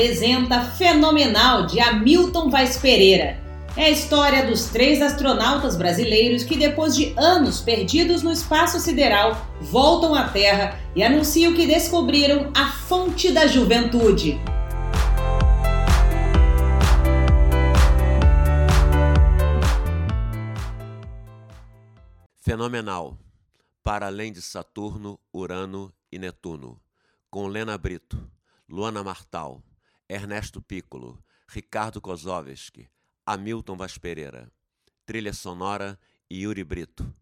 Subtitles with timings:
[0.00, 3.38] apresenta Fenomenal de Hamilton Vaz Pereira.
[3.76, 9.46] É a história dos três astronautas brasileiros que, depois de anos perdidos no espaço sideral,
[9.60, 14.40] voltam à Terra e anunciam que descobriram a fonte da juventude.
[22.40, 23.18] Fenomenal.
[23.82, 26.80] Para além de Saturno, Urano e Netuno.
[27.28, 28.18] Com Lena Brito,
[28.66, 29.62] Luana Martal,
[30.10, 32.90] Ernesto Piccolo, Ricardo Kozovski,
[33.24, 34.50] Hamilton Vaz Pereira.
[35.06, 35.96] Trilha sonora
[36.28, 37.14] Yuri Brito.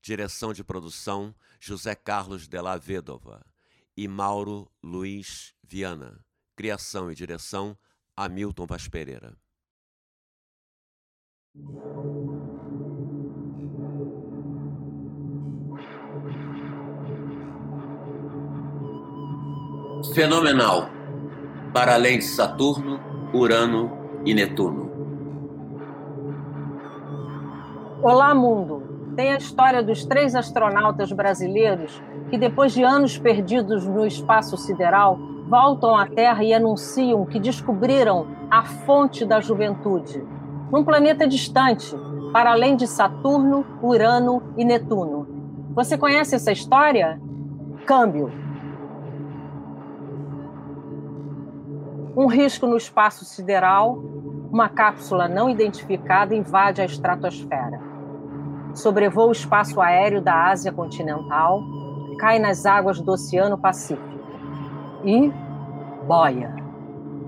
[0.00, 3.44] Direção de produção José Carlos de la Vedova
[3.96, 6.24] e Mauro Luiz Viana.
[6.54, 7.76] Criação e direção
[8.16, 9.36] Hamilton Vaz Pereira.
[20.14, 20.95] Fenomenal.
[21.76, 22.98] Para além de Saturno,
[23.34, 23.92] Urano
[24.24, 24.90] e Netuno.
[28.02, 29.12] Olá, mundo!
[29.14, 35.18] Tem a história dos três astronautas brasileiros que, depois de anos perdidos no espaço sideral,
[35.50, 40.24] voltam à Terra e anunciam que descobriram a fonte da juventude.
[40.72, 41.94] Num planeta distante,
[42.32, 45.28] para além de Saturno, Urano e Netuno.
[45.74, 47.20] Você conhece essa história?
[47.84, 48.45] Câmbio.
[52.16, 53.98] Um risco no espaço sideral,
[54.50, 57.78] uma cápsula não identificada invade a estratosfera.
[58.72, 61.62] Sobrevoa o espaço aéreo da Ásia continental,
[62.18, 64.18] cai nas águas do Oceano Pacífico
[65.04, 65.30] e
[66.06, 66.54] boia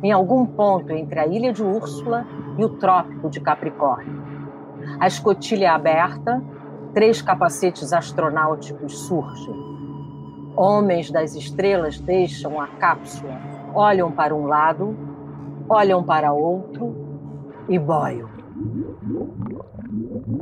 [0.02, 4.22] em algum ponto entre a ilha de Úrsula e o Trópico de Capricórnio.
[4.98, 6.42] A escotilha é aberta,
[6.94, 9.54] três capacetes astronáuticos surgem.
[10.56, 13.38] Homens das estrelas deixam a cápsula,
[13.74, 14.96] olham para um lado,
[15.68, 16.94] olham para outro
[17.68, 18.28] e boiam.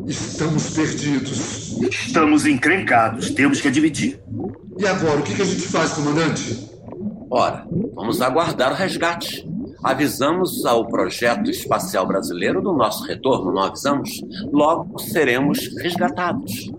[0.07, 1.79] Estamos perdidos.
[1.83, 4.21] Estamos encrencados, temos que admitir.
[4.79, 6.71] E agora, o que a gente faz, comandante?
[7.31, 9.47] Ora, vamos aguardar o resgate.
[9.83, 14.11] Avisamos ao projeto espacial brasileiro do nosso retorno, não avisamos?
[14.53, 16.73] Logo seremos resgatados.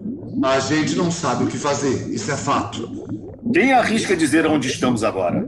[0.44, 3.08] A gente não sabe o que fazer, isso é fato.
[3.54, 5.48] Quem arrisca dizer onde estamos agora?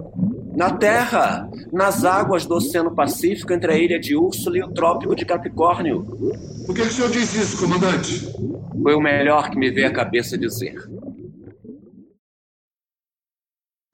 [0.59, 5.15] Na Terra, nas águas do Oceano Pacífico, entre a ilha de Úrsula e o Trópico
[5.15, 6.03] de Capricórnio.
[6.65, 8.29] Por que, que o senhor diz isso, comandante?
[8.83, 10.75] Foi o melhor que me veio à cabeça dizer.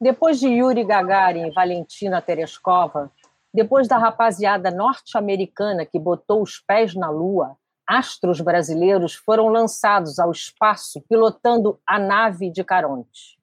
[0.01, 3.11] Depois de Yuri Gagarin e Valentina Tereshkova,
[3.53, 7.55] depois da rapaziada norte-americana que botou os pés na Lua,
[7.85, 13.37] astros brasileiros foram lançados ao espaço pilotando a nave de Caronte.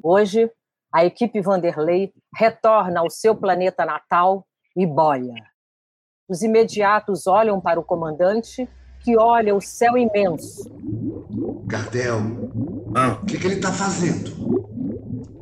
[0.00, 0.48] Hoje,
[0.92, 5.34] a equipe Vanderlei retorna ao seu planeta natal e boia.
[6.28, 8.68] Os imediatos olham para o comandante,
[9.00, 10.70] que olha o céu imenso.
[11.66, 12.20] Gardel,
[12.94, 13.18] ah.
[13.22, 14.30] o que, que ele está fazendo?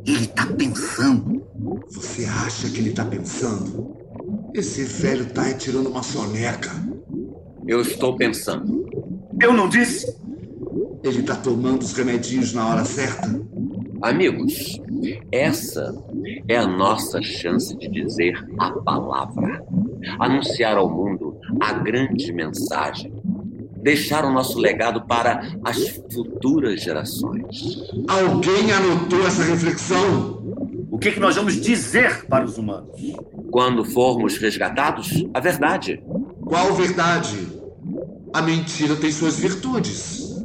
[0.07, 1.45] Ele está pensando.
[1.91, 3.97] Você acha que ele está pensando?
[4.55, 6.71] Esse velho tá aí tirando uma soneca.
[7.67, 8.87] Eu estou pensando.
[9.41, 10.17] Eu não disse?
[11.03, 13.29] Ele tá tomando os remedinhos na hora certa?
[14.03, 14.81] Amigos,
[15.31, 15.95] essa
[16.49, 19.65] é a nossa chance de dizer a palavra,
[20.19, 23.13] anunciar ao mundo a grande mensagem,
[23.83, 27.91] deixar o nosso legado para as futuras gerações.
[28.09, 30.43] Alguém anotou essa reflexão?
[30.91, 33.01] O que, é que nós vamos dizer para os humanos?
[33.51, 36.03] Quando formos resgatados, a verdade.
[36.45, 37.37] Qual verdade?
[38.33, 40.43] A mentira tem suas virtudes.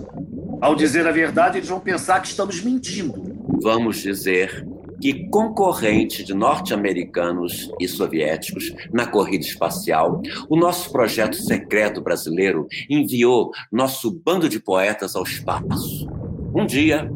[0.59, 3.30] Ao dizer a verdade, eles vão pensar que estamos mentindo.
[3.61, 4.65] Vamos dizer
[4.99, 13.51] que concorrente de norte-americanos e soviéticos na corrida espacial, o nosso projeto secreto brasileiro enviou
[13.71, 16.07] nosso bando de poetas ao espaço.
[16.55, 17.11] Um dia,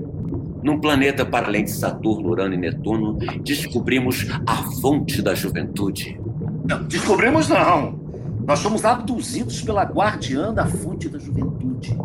[0.64, 6.20] num planeta para além de Saturno, Urano e Netuno, descobrimos a fonte da juventude.
[6.68, 8.00] Não, descobrimos não.
[8.46, 11.98] Nós fomos abduzidos pela guardiã da fonte da juventude.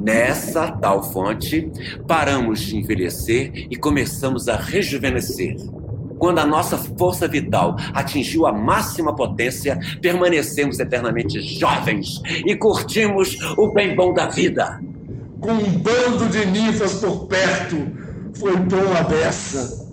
[0.00, 1.70] Nessa tal fonte,
[2.06, 5.56] paramos de envelhecer e começamos a rejuvenescer.
[6.18, 13.72] Quando a nossa força vital atingiu a máxima potência, permanecemos eternamente jovens e curtimos o
[13.72, 14.80] bem bom da vida.
[15.40, 17.76] Com um bando de ninfas por perto,
[18.34, 19.86] foi bom a beça.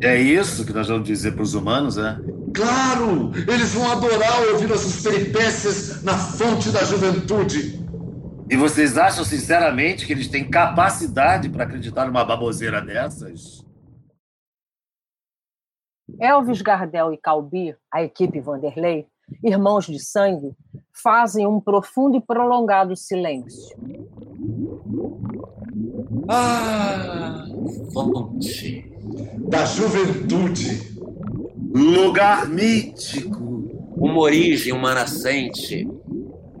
[0.00, 2.16] É isso que nós vamos dizer para os humanos, é?
[2.54, 3.32] Claro!
[3.48, 7.81] Eles vão adorar ouvir nossas peripécias na fonte da juventude.
[8.52, 13.64] E vocês acham sinceramente que eles têm capacidade para acreditar numa baboseira dessas?
[16.20, 19.06] Elvis Gardel e Calbi, a equipe Vanderlei,
[19.42, 20.54] irmãos de sangue,
[20.92, 23.74] fazem um profundo e prolongado silêncio.
[26.28, 27.46] Ah,
[27.90, 28.92] fonte
[29.48, 30.92] da juventude.
[31.74, 33.40] Lugar mítico.
[33.96, 35.88] Uma origem, uma nascente.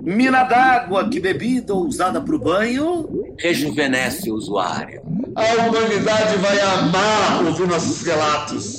[0.04, 3.08] Mina d'água que bebida usada para o banho
[3.38, 5.00] rejuvenesce o usuário.
[5.36, 8.71] A humanidade vai amar ouvir nossos relatos.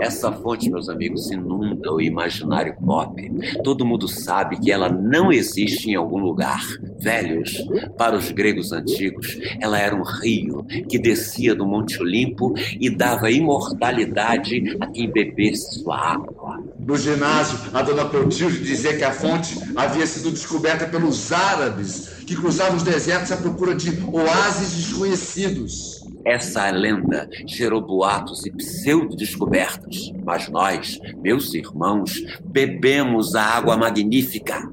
[0.00, 3.30] Essa fonte, meus amigos, inunda o imaginário pop.
[3.62, 6.62] Todo mundo sabe que ela não existe em algum lugar.
[6.98, 7.52] Velhos,
[7.96, 13.30] para os gregos antigos, ela era um rio que descia do Monte Olimpo e dava
[13.30, 16.62] imortalidade a quem bebesse sua água.
[16.78, 22.36] No ginásio, a dona Clotilde dizia que a fonte havia sido descoberta pelos árabes que
[22.36, 25.93] cruzavam os desertos à procura de oásis desconhecidos.
[26.24, 34.66] Essa lenda gerou boatos e pseudo-descobertas, mas nós, meus irmãos, bebemos a água magnífica.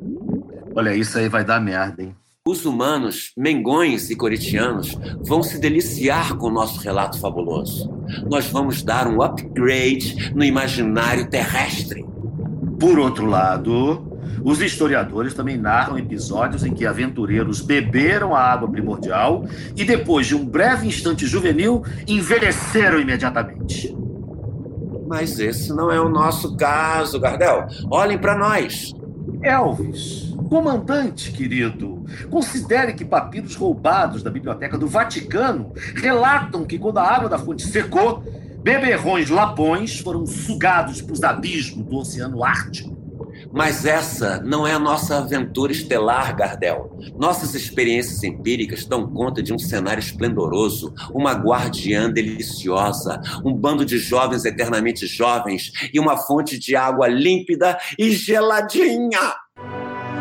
[0.74, 2.16] Olha, isso aí vai dar merda, hein?
[2.48, 7.94] Os humanos, mengões e coritianos, vão se deliciar com o nosso relato fabuloso.
[8.30, 12.04] Nós vamos dar um upgrade no imaginário terrestre.
[12.80, 14.11] Por outro lado,
[14.44, 19.46] os historiadores também narram episódios em que aventureiros beberam a água primordial
[19.76, 23.96] e, depois de um breve instante juvenil, envelheceram imediatamente.
[25.08, 27.68] Mas esse não é o nosso caso, Gardel.
[27.90, 28.94] Olhem para nós.
[29.44, 37.04] Elvis, comandante querido, considere que papiros roubados da biblioteca do Vaticano relatam que quando a
[37.04, 38.24] água da fonte secou,
[38.64, 43.01] beberrões lapões foram sugados para os abismos do Oceano Ártico.
[43.54, 46.98] Mas essa não é a nossa aventura estelar, Gardel.
[47.18, 53.98] Nossas experiências empíricas dão conta de um cenário esplendoroso, uma guardiã deliciosa, um bando de
[53.98, 59.36] jovens eternamente jovens e uma fonte de água límpida e geladinha.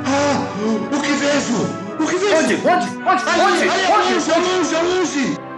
[0.04, 0.50] Ah,
[0.92, 1.80] o que vejo?
[2.00, 2.36] O que vejo?
[2.36, 2.54] Onde?
[2.54, 2.86] Onde?
[3.08, 3.28] Onde?
[3.28, 3.68] Ali, onde?
[3.68, 4.14] ali, onde?
[4.14, 5.49] longe, longe, longe.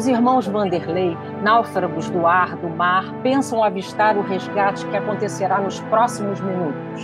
[0.00, 5.78] Os irmãos Vanderlei, náufragos do ar, do mar, pensam avistar o resgate que acontecerá nos
[5.78, 7.02] próximos minutos,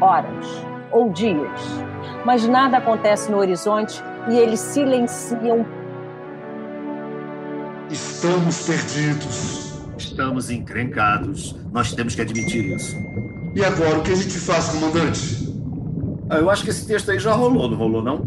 [0.00, 1.60] horas ou dias.
[2.26, 5.64] Mas nada acontece no horizonte e eles silenciam.
[7.88, 9.80] Estamos perdidos.
[9.96, 11.54] Estamos encrencados.
[11.70, 12.96] Nós temos que admitir isso.
[13.54, 15.48] E agora, o que a gente faz, comandante?
[16.28, 18.20] Ah, eu acho que esse texto aí já rolou, não rolou, não?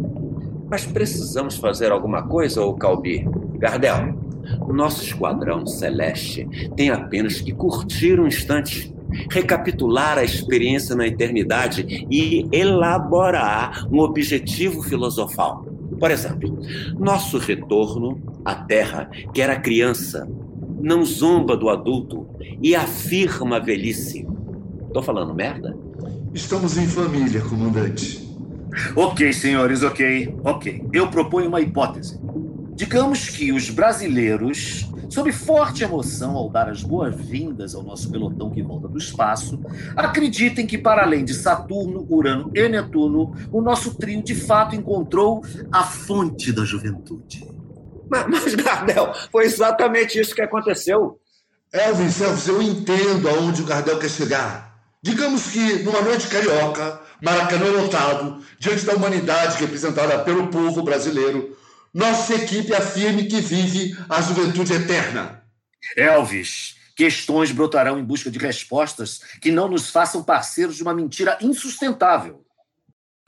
[0.71, 3.27] Mas precisamos fazer alguma coisa, ou Calbi?
[3.57, 4.15] Gardel,
[4.61, 8.93] o nosso esquadrão celeste tem apenas que curtir um instante,
[9.29, 15.65] recapitular a experiência na eternidade e elaborar um objetivo filosofal.
[15.99, 16.59] Por exemplo,
[16.99, 20.27] nosso retorno à Terra, que era criança,
[20.81, 22.27] não zomba do adulto
[22.61, 24.27] e afirma a velhice.
[24.93, 25.75] Tô falando merda?
[26.33, 28.25] Estamos em família, comandante.
[28.95, 30.83] Ok, senhores, ok, ok.
[30.91, 32.19] Eu proponho uma hipótese.
[32.75, 38.61] Digamos que os brasileiros, sob forte emoção ao dar as boas-vindas ao nosso pelotão que
[38.61, 39.61] volta do espaço,
[39.95, 45.41] acreditem que, para além de Saturno, Urano e Netuno, o nosso trio de fato encontrou
[45.71, 47.47] a fonte da juventude.
[48.09, 51.17] Mas, mas Gardel, foi exatamente isso que aconteceu.
[51.71, 54.75] Elvis, Elvis, eu entendo aonde o Gardel quer chegar.
[55.01, 61.55] Digamos que, numa noite carioca, Maracanã lotado, diante da humanidade representada pelo povo brasileiro,
[61.95, 65.41] nossa equipe afirme que vive a juventude eterna.
[65.95, 71.37] Elvis, questões brotarão em busca de respostas que não nos façam parceiros de uma mentira
[71.39, 72.45] insustentável.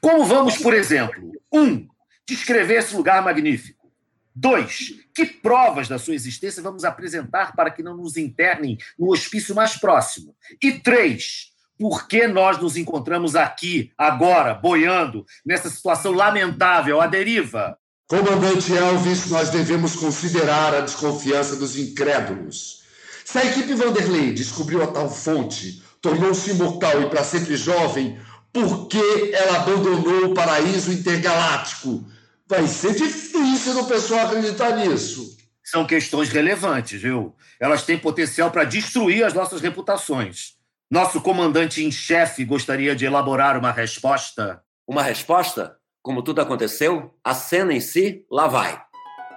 [0.01, 1.88] Como vamos, por exemplo, um,
[2.27, 3.89] descrever esse lugar magnífico.
[4.36, 9.55] Dois, que provas da sua existência vamos apresentar para que não nos internem no hospício
[9.55, 10.36] mais próximo?
[10.62, 17.79] E três, por que nós nos encontramos aqui, agora, boiando, nessa situação lamentável, à deriva?
[18.07, 22.83] Comandante Elvis, nós devemos considerar a desconfiança dos incrédulos.
[23.25, 28.17] Se a equipe Vanderlei descobriu a tal fonte, tornou-se imortal e para sempre jovem,
[28.53, 32.09] por que ela abandonou o paraíso intergaláctico?
[32.47, 35.35] Vai ser difícil do pessoal acreditar nisso.
[35.61, 37.35] São questões relevantes, viu?
[37.59, 40.53] Elas têm potencial para destruir as nossas reputações.
[40.89, 44.63] Nosso comandante em chefe gostaria de elaborar uma resposta.
[44.87, 45.76] Uma resposta?
[46.07, 48.81] Como tudo aconteceu, a cena em si, lá vai.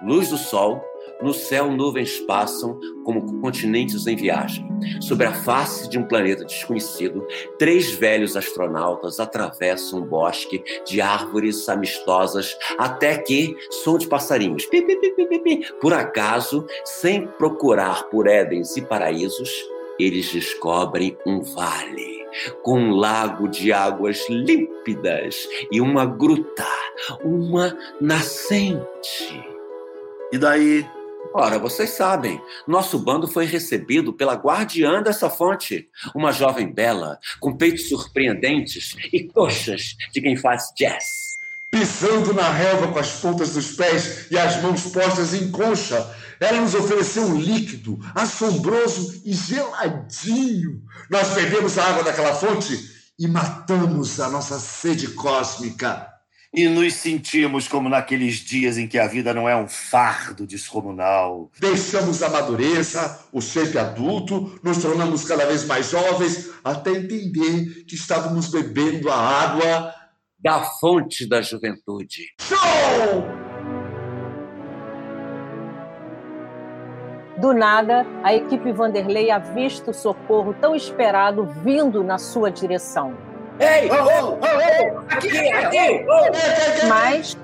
[0.01, 0.81] Luz do sol,
[1.21, 4.65] No céu, nuvens passam como continentes em viagem.
[5.01, 7.27] Sobre a face de um planeta desconhecido,
[7.59, 14.65] três velhos astronautas atravessam um bosque de árvores amistosas até que som de passarinhos.
[14.65, 19.51] Pi, pi, pi, por acaso, sem procurar por Édens e paraísos,
[19.99, 22.20] eles descobrem um vale
[22.61, 26.67] com um lago de águas límpidas e uma gruta,
[27.23, 29.43] uma nascente.
[30.31, 30.85] E daí?
[31.33, 37.55] Ora, vocês sabem, nosso bando foi recebido pela guardiã dessa fonte, uma jovem bela, com
[37.55, 41.37] peitos surpreendentes e coxas de quem faz jazz.
[41.69, 46.05] Pisando na relva com as pontas dos pés e as mãos postas em concha,
[46.41, 50.81] ela nos ofereceu um líquido assombroso e geladinho.
[51.09, 52.77] Nós bebemos a água daquela fonte
[53.17, 56.11] e matamos a nossa sede cósmica
[56.53, 61.49] e nos sentimos como naqueles dias em que a vida não é um fardo descomunal.
[61.59, 67.95] Deixamos a madureza, o shape adulto, nos tornamos cada vez mais jovens, até entender que
[67.95, 69.93] estávamos bebendo a água
[70.37, 72.33] da fonte da juventude.
[72.41, 73.50] Show!
[77.41, 83.17] Do nada, a equipe Vanderlei avista o socorro tão esperado vindo na sua direção.
[83.59, 83.89] Ei!
[83.89, 86.05] Oh, oh, oh, aqui, aqui!
[86.87, 87.35] Mas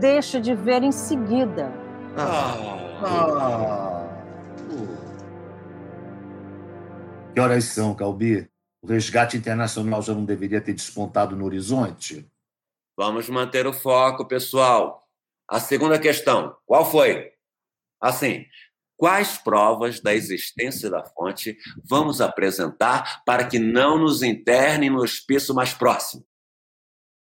[0.00, 1.72] deixa de ver em seguida.
[2.18, 2.56] Ah.
[3.04, 4.08] Ah.
[7.32, 8.50] Que horas são, Calbi?
[8.82, 12.28] O resgate internacional já não deveria ter despontado no horizonte?
[12.96, 15.06] Vamos manter o foco, pessoal.
[15.48, 17.30] A segunda questão, qual foi?
[18.00, 18.46] Assim,
[18.96, 25.54] Quais provas da existência da fonte vamos apresentar para que não nos internem no hospício
[25.54, 26.24] mais próximo?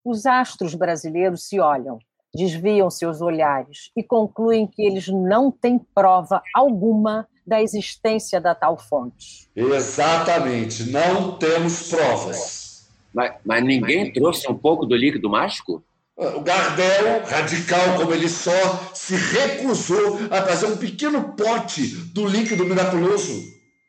[0.03, 1.99] Os astros brasileiros se olham,
[2.33, 8.77] desviam seus olhares e concluem que eles não têm prova alguma da existência da tal
[8.77, 9.49] fonte.
[9.55, 12.89] Exatamente, não temos provas.
[13.13, 15.83] Mas, mas ninguém trouxe um pouco do líquido mágico?
[16.21, 22.65] O Gardel, radical como ele só, se recusou a trazer um pequeno pote do líquido
[22.65, 23.41] miraculoso.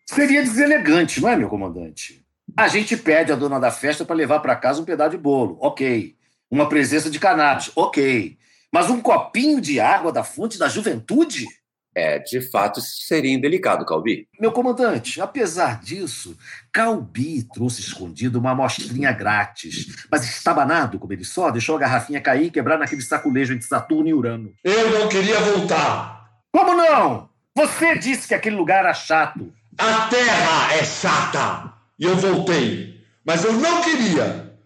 [0.06, 2.24] Seria deselegante, não é, meu comandante?
[2.56, 5.58] A gente pede à dona da festa para levar para casa um pedaço de bolo,
[5.60, 6.14] ok.
[6.48, 8.38] Uma presença de cannabis, ok.
[8.72, 11.46] Mas um copinho de água da fonte da juventude?
[11.94, 14.28] É, de fato, isso seria indelicado, Calbi.
[14.40, 16.36] Meu comandante, apesar disso,
[16.72, 19.86] Calbi trouxe escondido uma amostrinha grátis.
[20.10, 24.08] Mas estabanado, como ele só, deixou a garrafinha cair e quebrar naquele saculejo entre Saturno
[24.08, 24.52] e Urano.
[24.62, 26.30] Eu não queria voltar.
[26.52, 27.28] Como não?
[27.56, 29.52] Você disse que aquele lugar era chato.
[29.76, 31.72] A Terra é chata.
[31.98, 33.04] E eu voltei.
[33.24, 34.56] Mas eu não queria.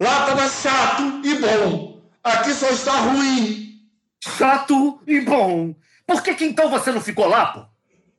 [0.00, 2.02] Lá estava chato e bom.
[2.22, 3.80] Aqui só está ruim.
[4.22, 5.74] Chato e bom.
[6.08, 7.66] Por que, que então você não ficou lá, pô?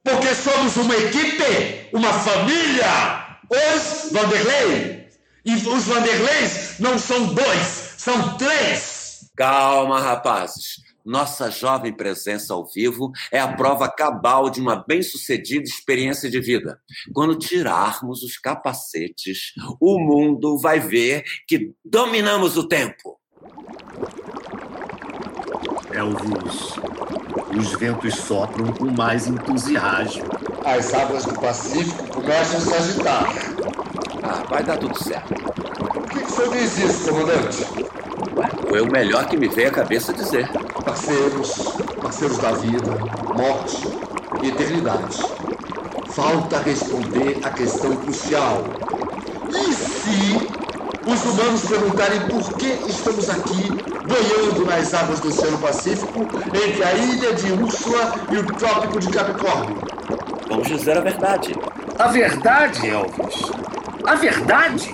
[0.03, 3.39] Porque somos uma equipe, uma família.
[3.49, 5.09] Os Vanderlei.
[5.43, 9.31] E os Vanderleis não são dois, são três.
[9.35, 10.87] Calma, rapazes.
[11.03, 16.79] Nossa jovem presença ao vivo é a prova cabal de uma bem-sucedida experiência de vida.
[17.11, 23.19] Quando tirarmos os capacetes, o mundo vai ver que dominamos o tempo.
[25.93, 26.79] Elvis,
[27.57, 30.23] os ventos sopram com mais entusiasmo.
[30.63, 33.33] As águas do Pacífico começam a se agitar.
[34.23, 35.33] Ah, vai dar tudo certo.
[35.33, 37.65] Por que, que o senhor diz isso, comandante?
[38.35, 40.47] Ué, foi o melhor que me veio à cabeça dizer.
[40.85, 41.55] Parceiros,
[42.01, 42.91] parceiros da vida,
[43.35, 43.87] morte
[44.43, 45.17] e eternidade.
[46.09, 48.63] Falta responder a questão crucial.
[49.49, 50.47] E se
[51.05, 53.69] os humanos perguntarem por que estamos aqui
[54.07, 59.09] boiando nas águas do Oceano Pacífico entre a ilha de Úrsula e o Trópico de
[59.09, 59.77] Capricórnio.
[60.49, 61.55] Vamos dizer a verdade.
[61.97, 63.51] A verdade, Elvis?
[64.05, 64.93] A verdade?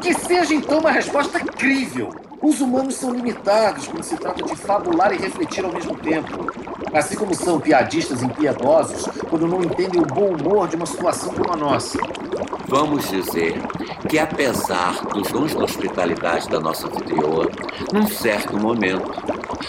[0.00, 2.12] Que seja então uma resposta crível.
[2.42, 6.50] Os humanos são limitados quando se trata de fabular e refletir ao mesmo tempo.
[6.92, 11.52] Assim como são piadistas impiedosos quando não entendem o bom humor de uma situação como
[11.52, 11.98] a nossa.
[12.72, 13.52] Vamos dizer
[14.08, 17.46] que, apesar dos dons da hospitalidade da nossa anfitriã,
[17.92, 19.12] num certo momento,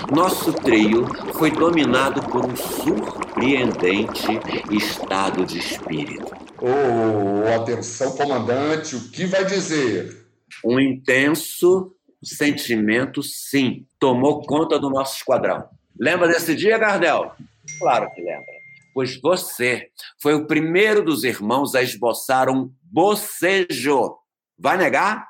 [0.10, 4.40] nosso trio foi dominado por um surpreendente
[4.72, 6.32] estado de espírito.
[6.62, 10.26] Oh, atenção, comandante, o que vai dizer?
[10.64, 11.94] Um intenso
[12.24, 15.68] sentimento, sim, tomou conta do nosso esquadrão.
[16.00, 17.34] Lembra desse dia, Gardel?
[17.80, 18.64] Claro que lembra.
[18.94, 19.90] Pois você
[20.22, 24.16] foi o primeiro dos irmãos a esboçar um bocejo.
[24.58, 25.28] Vai negar?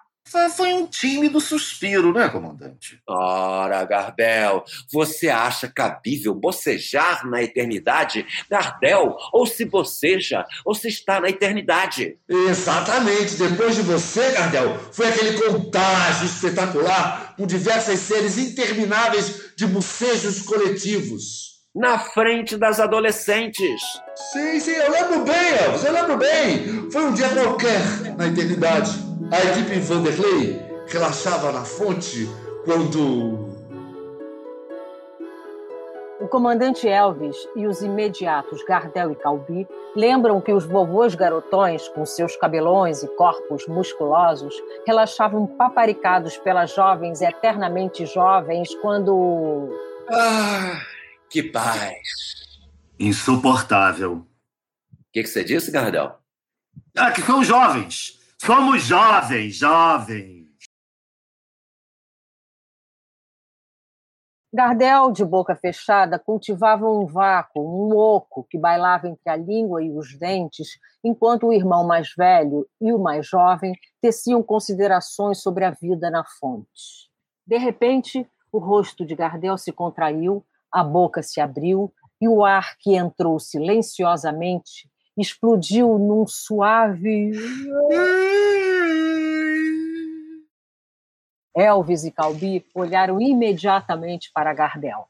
[0.55, 2.99] Foi um tímido suspiro, né, comandante?
[3.07, 8.25] Ora, Gardel, você acha cabível bocejar na eternidade?
[8.49, 12.17] Gardel, ou se boceja, ou se está na eternidade.
[12.27, 13.35] Exatamente.
[13.35, 21.52] Depois de você, Gardel, foi aquele contágio espetacular com diversas séries intermináveis de bocejos coletivos.
[21.75, 23.81] Na frente das adolescentes.
[24.31, 26.91] Sim, sim, eu lembro bem, Elvis, eu lembro bem.
[26.91, 27.81] Foi um dia qualquer
[28.15, 28.91] na eternidade.
[29.31, 32.29] A equipe Vanderlei relaxava na fonte
[32.63, 33.49] quando.
[36.21, 42.05] O comandante Elvis e os imediatos Gardel e Calbi lembram que os vovôs garotões, com
[42.05, 49.69] seus cabelões e corpos musculosos, relaxavam paparicados pelas jovens eternamente jovens quando.
[50.11, 50.79] Ah,
[51.33, 52.61] que paz!
[52.99, 54.17] Insuportável.
[54.17, 54.25] O
[55.11, 56.15] que, que você disse, Gardel?
[56.95, 60.47] Ah, que são jovens Somos jovens, jovens.
[64.53, 69.89] Gardel, de boca fechada, cultivava um vácuo, um oco que bailava entre a língua e
[69.89, 75.71] os dentes, enquanto o irmão mais velho e o mais jovem teciam considerações sobre a
[75.71, 77.09] vida na fonte.
[77.47, 82.75] De repente, o rosto de Gardel se contraiu, a boca se abriu e o ar
[82.79, 87.31] que entrou silenciosamente explodiu num suave.
[91.55, 95.07] Elvis e Calbi olharam imediatamente para Gardel.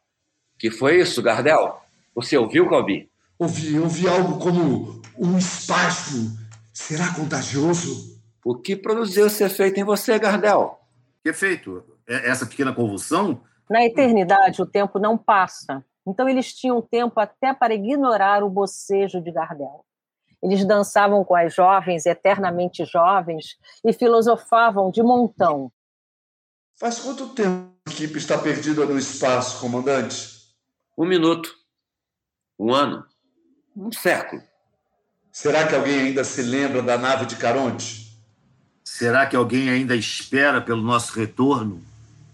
[0.59, 1.79] Que foi isso, Gardel?
[2.13, 3.09] Você ouviu, Calbi?
[3.39, 6.37] Ouvi, ouvi algo como um espaço.
[6.73, 8.21] Será contagioso?
[8.43, 10.79] O que produziu esse efeito em você, Gardel?
[11.23, 11.83] Que efeito?
[12.05, 13.41] É essa pequena convulsão?
[13.73, 15.83] Na eternidade, o tempo não passa.
[16.05, 19.83] Então, eles tinham tempo até para ignorar o bocejo de Gardel.
[20.43, 25.71] Eles dançavam com as jovens, eternamente jovens, e filosofavam de montão.
[26.79, 30.53] Faz quanto tempo a equipe está perdida no espaço, comandante?
[30.95, 31.51] Um minuto.
[32.59, 33.03] Um ano.
[33.75, 34.43] Um século.
[35.31, 38.23] Será que alguém ainda se lembra da nave de Caronte?
[38.83, 41.81] Será que alguém ainda espera pelo nosso retorno?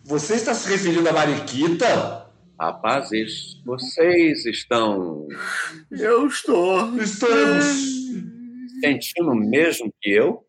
[0.09, 2.25] Você está se referindo a Mariquita?
[2.59, 5.27] Rapazes, vocês estão.
[5.91, 6.99] Eu estou.
[6.99, 7.65] Estamos
[8.81, 10.43] sentindo mesmo que eu?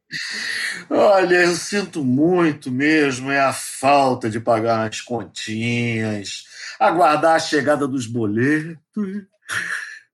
[0.88, 6.44] Olha, eu sinto muito mesmo, é a falta de pagar as continhas,
[6.80, 9.26] aguardar a chegada dos boletos,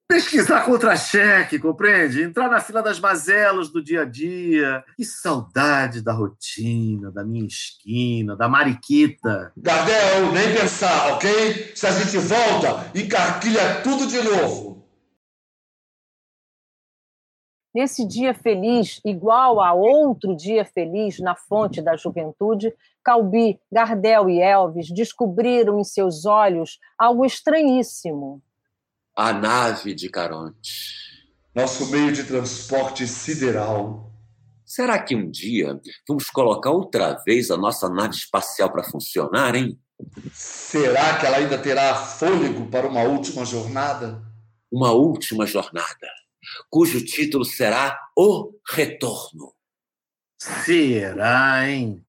[0.08, 2.22] pesquisar contra-cheque, compreende?
[2.22, 4.84] Entrar na fila das mazelas do dia a dia.
[4.96, 9.52] Que saudade da rotina, da minha esquina, da mariquita.
[9.56, 11.72] Gardel, nem pensar, ok?
[11.74, 14.76] Se a gente volta, encarquilha tudo de novo.
[17.74, 22.72] Nesse dia feliz, igual a outro dia feliz na fonte da juventude,
[23.04, 28.42] Calbi, Gardel e Elvis descobriram em seus olhos algo estranhíssimo.
[29.16, 30.70] A nave de Caronte.
[31.54, 34.12] Nosso meio de transporte sideral.
[34.64, 39.80] Será que um dia vamos colocar outra vez a nossa nave espacial para funcionar, hein?
[40.32, 44.22] Será que ela ainda terá fôlego para uma última jornada?
[44.70, 46.06] Uma última jornada
[46.70, 49.54] cujo título será O Retorno.
[50.38, 52.05] Será, hein?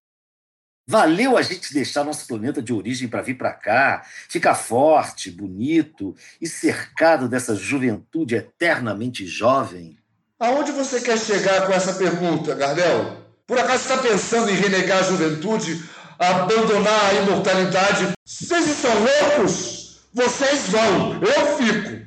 [0.88, 6.16] Valeu a gente deixar nosso planeta de origem para vir para cá, ficar forte, bonito
[6.40, 9.98] e cercado dessa juventude eternamente jovem?
[10.40, 13.18] Aonde você quer chegar com essa pergunta, Gardel?
[13.46, 15.84] Por acaso está pensando em renegar a juventude,
[16.18, 18.12] abandonar a imortalidade?
[18.24, 20.00] Vocês estão loucos?
[20.14, 22.06] Vocês vão, eu fico.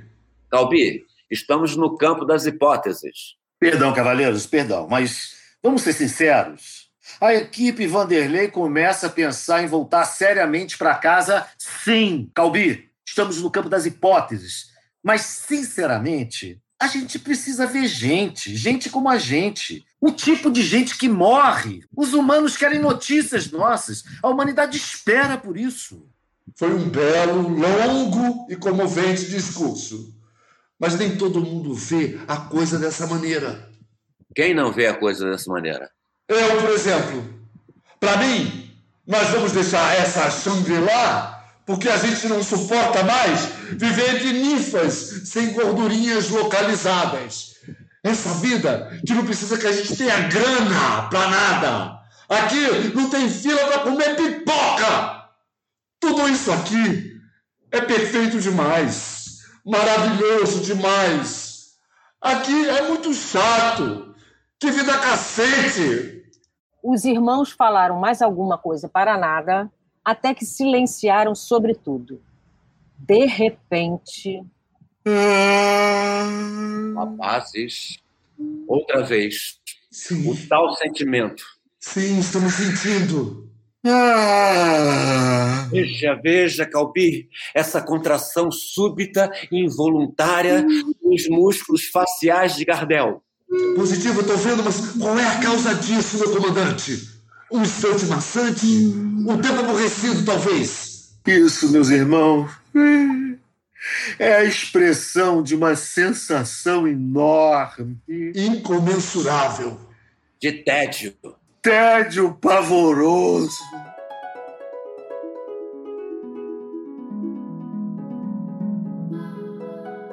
[0.49, 3.37] Calbi, Estamos no campo das hipóteses.
[3.57, 6.90] Perdão, cavaleiros, perdão, mas vamos ser sinceros.
[7.19, 12.89] A equipe Vanderlei começa a pensar em voltar seriamente para casa, sim, Calbi.
[13.05, 14.71] Estamos no campo das hipóteses.
[15.03, 19.85] Mas, sinceramente, a gente precisa ver gente, gente como a gente.
[19.99, 21.83] O tipo de gente que morre.
[21.95, 24.03] Os humanos querem notícias nossas.
[24.23, 26.07] A humanidade espera por isso.
[26.55, 30.15] Foi um belo, longo e comovente discurso.
[30.79, 33.69] Mas nem todo mundo vê a coisa dessa maneira.
[34.33, 35.91] Quem não vê a coisa dessa maneira?
[36.33, 37.29] Eu, por exemplo.
[37.99, 38.73] Para mim,
[39.05, 45.53] nós vamos deixar essa Shangri-La porque a gente não suporta mais viver de ninfas sem
[45.53, 47.55] gordurinhas localizadas.
[48.03, 51.99] Essa vida que não precisa que a gente tenha grana para nada.
[52.27, 55.25] Aqui não tem fila para comer pipoca.
[55.99, 57.21] Tudo isso aqui
[57.71, 59.21] é perfeito demais
[59.65, 61.71] maravilhoso demais.
[62.19, 64.15] Aqui é muito chato.
[64.59, 66.20] Que vida cacete!
[66.83, 69.71] Os irmãos falaram mais alguma coisa para nada,
[70.03, 72.21] até que silenciaram sobre tudo.
[72.97, 74.43] De repente.
[76.95, 77.97] Rapazes,
[78.67, 79.59] outra vez.
[79.91, 80.29] Sim.
[80.29, 81.43] O tal sentimento.
[81.79, 83.51] Sim, estamos sentindo.
[85.71, 90.63] Veja, veja, Calbi, essa contração súbita e involuntária
[91.01, 93.23] nos músculos faciais de Gardel.
[93.75, 97.09] Positivo, eu tô vendo, mas qual é a causa disso, meu comandante?
[97.51, 98.65] Um instante maçante?
[98.65, 101.11] Um tempo aborrecido, talvez?
[101.27, 102.49] Isso, meus irmãos,
[104.17, 109.77] é a expressão de uma sensação enorme, Incomensurável.
[110.39, 111.13] De tédio.
[111.61, 113.59] tédio pavoroso.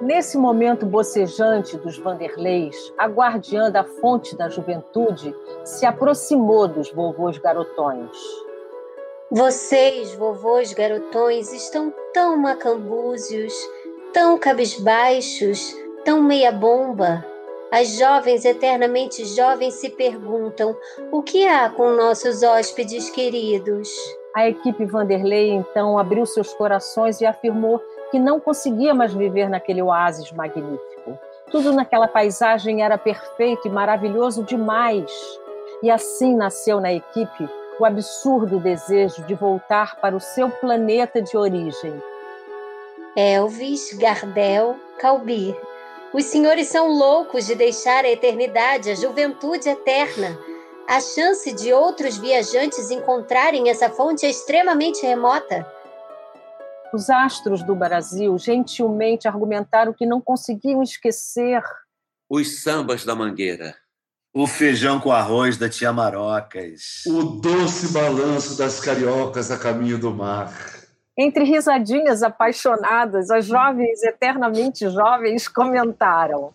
[0.09, 7.37] Nesse momento bocejante dos Vanderleis, a guardiã da fonte da juventude se aproximou dos vovôs
[7.37, 8.17] garotões.
[9.31, 13.53] Vocês, vovôs garotões, estão tão macambúzios,
[14.11, 17.23] tão cabisbaixos, tão meia-bomba.
[17.71, 20.75] As jovens eternamente jovens se perguntam:
[21.13, 23.91] o que há com nossos hóspedes queridos?
[24.35, 27.79] A equipe Vanderlei então abriu seus corações e afirmou
[28.11, 31.19] que não conseguia mais viver naquele oásis magnífico.
[31.51, 35.11] Tudo naquela paisagem era perfeito e maravilhoso demais.
[35.83, 41.37] E assim nasceu na equipe o absurdo desejo de voltar para o seu planeta de
[41.37, 42.03] origem.
[43.17, 45.57] Elvis, Gardel, Calbir.
[46.13, 50.39] Os senhores são loucos de deixar a eternidade, a juventude eterna.
[50.89, 55.67] A chance de outros viajantes encontrarem essa fonte é extremamente remota.
[56.93, 61.63] Os astros do Brasil gentilmente argumentaram que não conseguiam esquecer
[62.31, 63.75] Os sambas da mangueira.
[64.35, 67.03] O feijão com arroz da tia Marocas.
[67.07, 70.53] O doce balanço das cariocas a caminho do mar.
[71.17, 76.53] Entre risadinhas apaixonadas, as jovens eternamente jovens comentaram: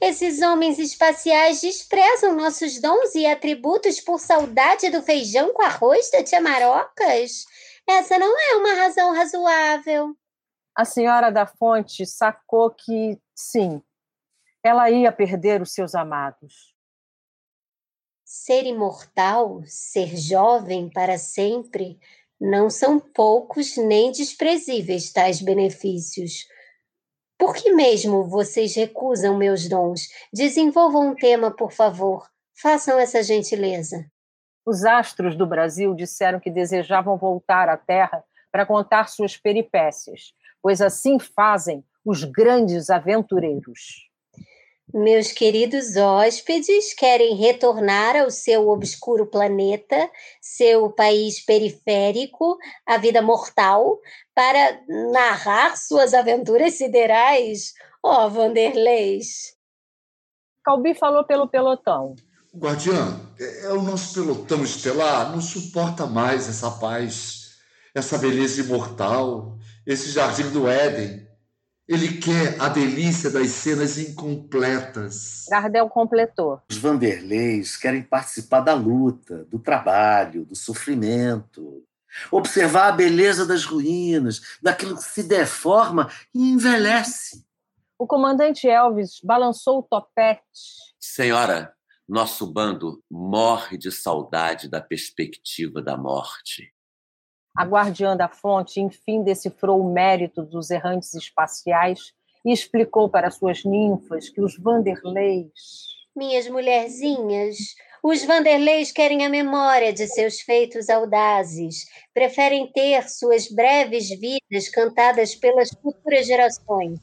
[0.00, 6.22] Esses homens espaciais desprezam nossos dons e atributos por saudade do feijão com arroz da
[6.22, 7.46] tia Marocas?
[7.88, 10.16] Essa não é uma razão razoável.
[10.74, 13.82] A senhora da fonte sacou que, sim,
[14.64, 16.74] ela ia perder os seus amados.
[18.24, 21.98] Ser imortal, ser jovem para sempre,
[22.40, 26.46] não são poucos nem desprezíveis tais benefícios.
[27.38, 30.08] Por que mesmo vocês recusam meus dons?
[30.32, 32.28] Desenvolvam um tema, por favor.
[32.54, 34.10] Façam essa gentileza.
[34.64, 40.80] Os astros do Brasil disseram que desejavam voltar à Terra para contar suas peripécias, pois
[40.80, 44.10] assim fazem os grandes aventureiros.
[44.94, 53.98] Meus queridos hóspedes querem retornar ao seu obscuro planeta, seu país periférico, a vida mortal,
[54.34, 57.72] para narrar suas aventuras siderais?
[58.02, 59.56] Ó, oh, Vanderleis!
[60.62, 62.14] Calbi falou pelo pelotão.
[62.54, 67.54] Guardiã, é, é o nosso pelotão estelar, não suporta mais essa paz,
[67.94, 71.26] essa beleza imortal, esse jardim do Éden.
[71.88, 75.46] Ele quer a delícia das cenas incompletas.
[75.50, 76.60] Gardel completou.
[76.70, 81.82] Os Vanderleis querem participar da luta, do trabalho, do sofrimento.
[82.30, 87.44] Observar a beleza das ruínas, daquilo que se deforma e envelhece.
[87.98, 90.40] O comandante Elvis balançou o topete.
[91.00, 91.74] Senhora,
[92.12, 96.70] nosso bando morre de saudade da perspectiva da morte.
[97.56, 102.12] A guardiã da fonte, enfim, decifrou o mérito dos errantes espaciais
[102.44, 105.52] e explicou para suas ninfas que os Vanderleis.
[106.14, 107.56] Minhas mulherzinhas,
[108.04, 115.34] os Vanderleis querem a memória de seus feitos audazes, preferem ter suas breves vidas cantadas
[115.34, 117.00] pelas futuras gerações.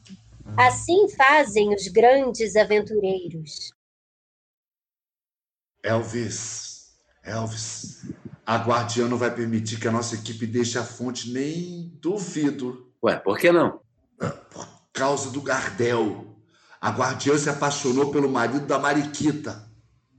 [0.56, 3.79] Assim fazem os grandes aventureiros.
[5.82, 8.06] Elvis, Elvis,
[8.44, 12.92] a guardiã não vai permitir que a nossa equipe deixe a fonte, nem duvido.
[13.02, 13.80] Ué, por que não?
[14.18, 16.36] Por causa do Gardel.
[16.80, 19.68] A guardiã se apaixonou pelo marido da Mariquita.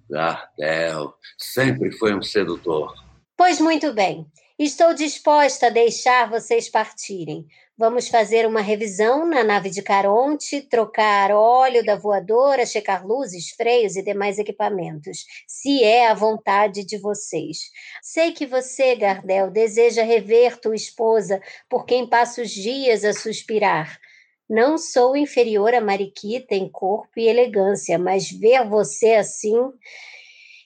[0.10, 2.94] Gardel sempre foi um sedutor.
[3.36, 4.26] Pois muito bem.
[4.58, 7.48] Estou disposta a deixar vocês partirem.
[7.82, 13.96] Vamos fazer uma revisão na nave de Caronte, trocar óleo da voadora, checar luzes, freios
[13.96, 17.72] e demais equipamentos, se é a vontade de vocês.
[18.00, 24.00] Sei que você, Gardel, deseja rever tua esposa, por quem passa os dias a suspirar.
[24.48, 29.58] Não sou inferior a Mariquita em corpo e elegância, mas ver você assim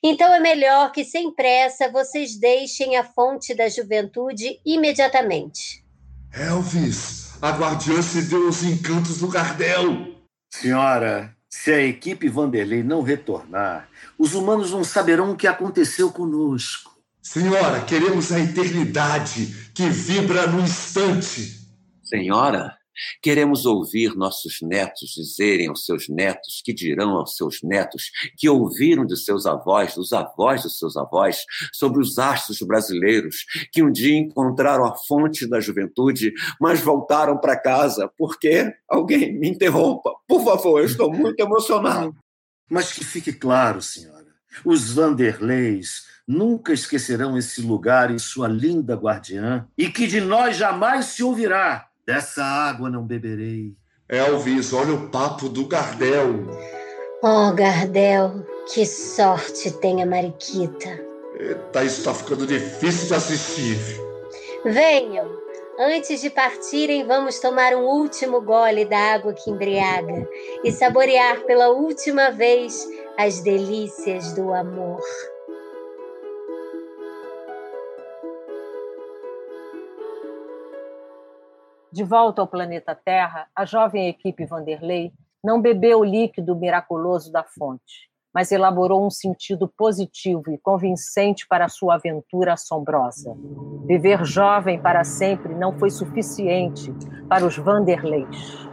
[0.04, 5.85] Então é melhor que, sem pressa, vocês deixem a fonte da juventude imediatamente.
[6.38, 10.16] Elvis, a guardiã se deu os encantos do Gardel.
[10.54, 13.88] Senhora, se a equipe Vanderlei não retornar,
[14.20, 16.94] os humanos não saberão o que aconteceu conosco.
[17.22, 21.62] Senhora, queremos a eternidade que vibra no instante.
[22.04, 22.75] Senhora,
[23.22, 29.06] Queremos ouvir nossos netos dizerem aos seus netos, que dirão aos seus netos, que ouviram
[29.06, 34.18] de seus avós, dos avós dos seus avós, sobre os astros brasileiros, que um dia
[34.18, 38.10] encontraram a fonte da juventude, mas voltaram para casa.
[38.18, 40.12] porque Alguém me interrompa.
[40.28, 42.16] Por favor, eu estou muito emocionado.
[42.70, 44.26] Mas que fique claro, senhora,
[44.64, 51.06] os Vanderleis nunca esquecerão esse lugar e sua linda guardiã, e que de nós jamais
[51.06, 53.74] se ouvirá Dessa água não beberei.
[54.08, 56.46] Elvis, olha o papo do Gardel.
[57.24, 61.04] Oh, Gardel, que sorte tem a Mariquita.
[61.40, 63.78] Eita, isso tá ficando difícil de assistir.
[64.64, 65.28] Venham.
[65.80, 70.30] Antes de partirem, vamos tomar um último gole da água que embriaga
[70.64, 72.88] e saborear pela última vez
[73.18, 75.02] as delícias do amor.
[81.96, 87.42] De volta ao planeta Terra, a jovem equipe Vanderlei não bebeu o líquido miraculoso da
[87.42, 93.34] fonte, mas elaborou um sentido positivo e convincente para sua aventura assombrosa.
[93.88, 96.94] Viver jovem para sempre não foi suficiente
[97.30, 98.68] para os Vanderleis.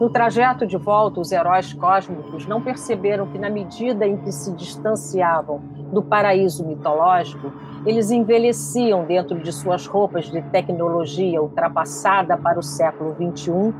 [0.00, 4.50] No trajeto de volta, os heróis cósmicos não perceberam que, na medida em que se
[4.54, 5.58] distanciavam
[5.92, 7.52] do paraíso mitológico,
[7.84, 13.74] eles envelheciam dentro de suas roupas de tecnologia ultrapassada para o século XXI,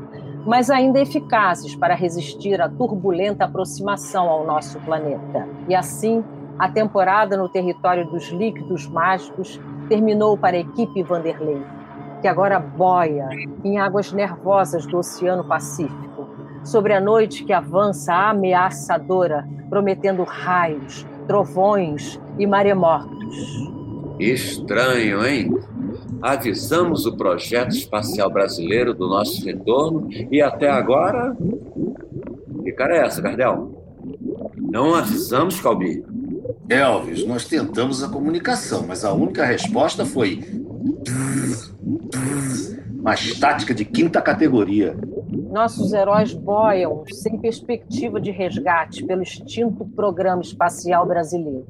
[0.45, 5.47] mas ainda eficazes para resistir à turbulenta aproximação ao nosso planeta.
[5.69, 6.23] E assim,
[6.59, 11.61] a temporada no território dos líquidos mágicos terminou para a equipe Vanderlei,
[12.21, 13.29] que agora boia
[13.63, 16.27] em águas nervosas do Oceano Pacífico
[16.63, 23.82] sobre a noite que avança ameaçadora, prometendo raios, trovões e maremotos.
[24.19, 25.49] Estranho, hein?
[26.21, 31.35] Avisamos o projeto espacial brasileiro do nosso retorno e até agora.
[32.63, 33.83] Que cara é essa, Gardel?
[34.55, 36.03] Não avisamos, Calbi?
[36.69, 40.41] Elvis, nós tentamos a comunicação, mas a única resposta foi.
[42.97, 44.95] Uma estática de quinta categoria.
[45.51, 51.65] Nossos heróis boiam sem perspectiva de resgate pelo extinto Programa Espacial Brasileiro.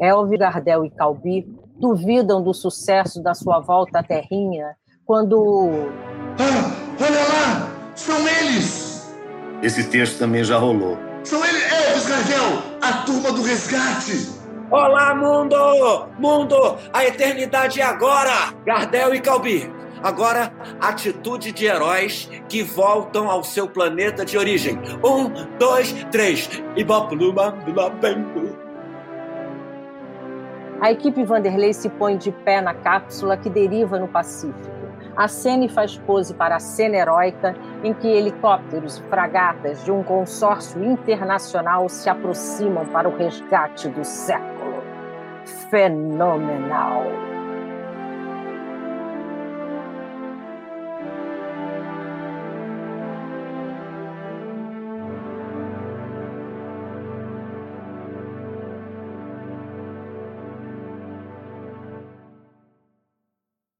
[0.00, 5.88] Elvi Gardel e Calbi duvidam do sucesso da sua volta à Terrinha quando.
[6.38, 7.92] Ah, olha lá!
[7.94, 9.16] São eles!
[9.62, 10.98] Esse texto também já rolou.
[11.24, 14.28] São eles, Elvis Gardel, a turma do resgate!
[14.70, 16.08] Olá, mundo!
[16.18, 16.76] Mundo!
[16.92, 18.52] A eternidade é agora!
[18.64, 24.78] Gardel e Calbi, Agora, atitude de heróis que voltam ao seu planeta de origem.
[25.02, 26.48] Um, dois, três.
[30.80, 34.76] A equipe Vanderlei se põe de pé na cápsula que deriva no Pacífico.
[35.16, 40.02] A Sene faz pose para a cena heróica em que helicópteros e fragatas de um
[40.02, 44.82] consórcio internacional se aproximam para o resgate do século.
[45.70, 47.25] Fenomenal!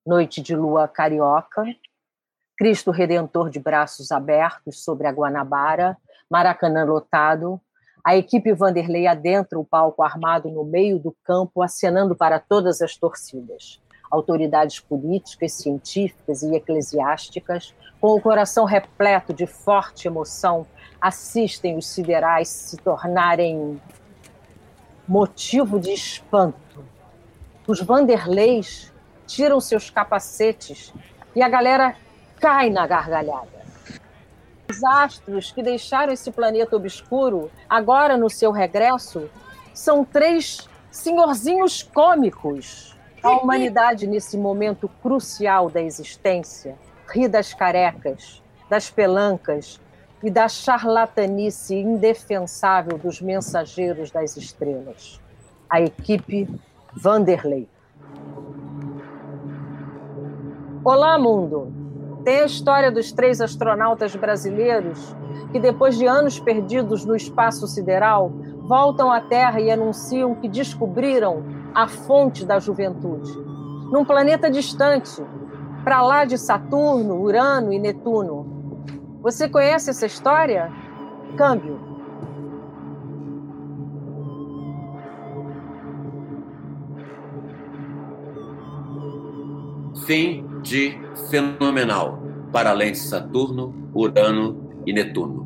[0.06, 1.64] Noite de lua carioca,
[2.56, 5.96] Cristo Redentor de braços abertos sobre a Guanabara,
[6.30, 7.60] Maracanã lotado,
[8.04, 12.96] a equipe Vanderlei adentra o palco armado no meio do campo, acenando para todas as
[12.96, 13.82] torcidas.
[14.08, 20.64] Autoridades políticas, científicas e eclesiásticas, com o coração repleto de forte emoção,
[21.00, 23.82] assistem os siderais se tornarem
[25.08, 26.84] motivo de espanto.
[27.66, 28.94] Os Vanderleis
[29.26, 30.92] tiram seus capacetes
[31.34, 31.96] e a galera
[32.40, 33.56] cai na gargalhada.
[34.68, 39.30] Os astros que deixaram esse planeta obscuro, agora no seu regresso,
[39.72, 42.96] são três senhorzinhos cômicos.
[43.22, 46.76] A humanidade, nesse momento crucial da existência,
[47.08, 49.80] ri das carecas, das pelancas
[50.22, 55.20] e da charlatanice indefensável dos mensageiros das estrelas.
[55.68, 56.48] A equipe
[56.92, 57.68] Vanderlei.
[60.88, 61.72] Olá, mundo!
[62.22, 65.16] Tem a história dos três astronautas brasileiros
[65.50, 68.30] que, depois de anos perdidos no espaço sideral,
[68.68, 71.42] voltam à Terra e anunciam que descobriram
[71.74, 73.32] a fonte da juventude.
[73.90, 75.20] Num planeta distante,
[75.82, 78.46] para lá de Saturno, Urano e Netuno.
[79.22, 80.70] Você conhece essa história?
[81.36, 81.80] Câmbio.
[90.06, 90.92] Fim de
[91.30, 95.44] Fenomenal, para além de Saturno, Urano e Netuno.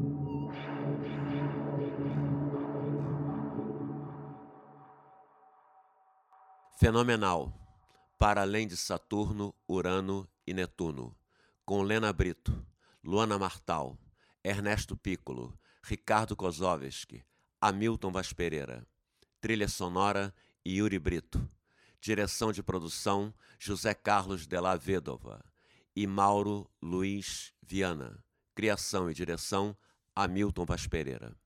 [6.79, 7.51] Fenomenal,
[8.19, 11.17] para além de Saturno, Urano e Netuno,
[11.65, 12.53] com Lena Brito,
[13.03, 13.97] Luana Martal,
[14.45, 17.25] Ernesto Piccolo, Ricardo Kozovski,
[17.63, 18.87] Hamilton Vaz Pereira.
[19.41, 20.35] Trilha sonora
[20.67, 21.49] Yuri Brito.
[22.03, 25.45] Direção de produção José Carlos de la Vedova
[25.95, 28.25] e Mauro Luiz Viana.
[28.55, 29.77] Criação e direção
[30.17, 31.37] Hamilton Vaz Pereira.